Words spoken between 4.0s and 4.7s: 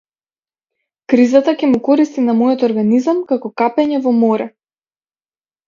во море.